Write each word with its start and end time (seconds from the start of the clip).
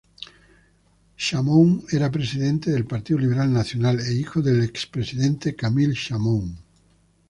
Chamoun 1.15 1.85
era 1.91 2.09
presidente 2.09 2.71
del 2.71 2.87
Partido 2.87 3.19
Liberal 3.19 3.51
Nacional 3.53 3.99
e 3.99 4.11
hijo 4.15 4.41
del 4.41 4.63
expresidente 4.63 5.53
Camille 5.55 5.93
Chamoun. 5.93 6.57